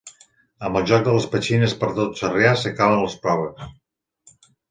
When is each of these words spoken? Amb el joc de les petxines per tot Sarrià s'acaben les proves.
Amb 0.67 0.77
el 0.79 0.85
joc 0.91 1.03
de 1.07 1.13
les 1.15 1.27
petxines 1.33 1.75
per 1.83 1.91
tot 1.99 2.17
Sarrià 2.21 2.55
s'acaben 2.63 3.05
les 3.05 3.17
proves. 3.27 4.43